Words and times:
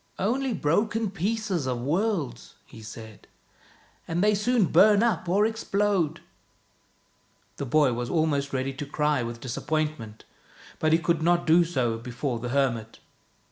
"Only 0.31 0.51
broken 0.55 1.11
pieces 1.11 1.67
of 1.67 1.79
worlds," 1.83 2.55
he 2.65 2.81
said," 2.81 3.27
and 4.07 4.23
they 4.23 4.33
soon 4.33 4.65
bum 4.65 5.03
up 5.03 5.29
or 5.29 5.45
explode." 5.45 6.21
The 7.57 7.67
boy 7.67 7.93
was 7.93 8.09
almost 8.09 8.51
ready 8.51 8.73
to 8.73 8.85
cry 8.87 9.21
with 9.21 9.39
disappoint 9.41 9.99
ment, 9.99 10.25
but 10.79 10.91
he 10.91 10.97
would 10.97 11.21
not 11.21 11.45
do 11.45 11.63
so 11.63 11.99
before 11.99 12.39
the 12.39 12.49
hermit. 12.49 12.99